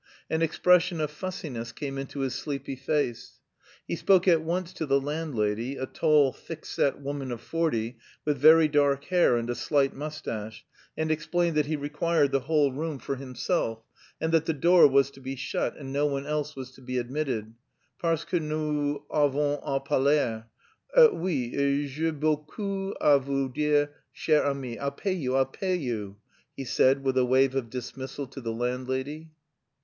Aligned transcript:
An 0.31 0.41
expression 0.41 0.99
of 0.99 1.11
fussiness 1.11 1.71
came 1.71 1.99
into 1.99 2.21
his 2.21 2.33
sleepy 2.33 2.75
face. 2.75 3.39
He 3.87 3.95
spoke 3.95 4.27
at 4.27 4.41
once 4.41 4.73
to 4.73 4.87
the 4.87 4.99
landlady, 4.99 5.75
a 5.75 5.85
tall, 5.85 6.33
thick 6.33 6.65
set 6.65 6.99
woman 6.99 7.31
of 7.31 7.39
forty 7.39 7.97
with 8.25 8.39
very 8.39 8.67
dark 8.67 9.03
hair 9.03 9.37
and 9.37 9.47
a 9.47 9.53
slight 9.53 9.93
moustache, 9.93 10.65
and 10.97 11.11
explained 11.11 11.55
that 11.55 11.67
he 11.67 11.75
required 11.75 12.31
the 12.31 12.39
whole 12.39 12.71
room 12.71 12.97
for 12.97 13.15
himself, 13.17 13.83
and 14.19 14.31
that 14.31 14.47
the 14.47 14.53
door 14.55 14.87
was 14.87 15.11
to 15.11 15.19
be 15.21 15.35
shut 15.35 15.77
and 15.77 15.93
no 15.93 16.07
one 16.07 16.25
else 16.25 16.55
was 16.55 16.71
to 16.71 16.81
be 16.81 16.97
admitted, 16.97 17.53
"parce 17.99 18.25
que 18.25 18.39
nous 18.39 19.01
avons 19.13 19.59
à 19.63 19.85
parler. 19.85 20.45
Oui, 21.13 21.85
j'ai 21.87 22.09
beaucoup 22.09 22.91
à 22.99 23.21
vous 23.21 23.49
dire, 23.49 23.89
chère 24.15 24.47
amie. 24.49 24.79
I'll 24.79 24.89
pay 24.89 25.13
you, 25.13 25.35
I'll 25.35 25.45
pay 25.45 25.75
you," 25.75 26.15
he 26.57 26.65
said 26.65 27.03
with 27.03 27.19
a 27.19 27.23
wave 27.23 27.53
of 27.53 27.69
dismissal 27.69 28.25
to 28.25 28.41
the 28.41 28.51
landlady. 28.51 29.29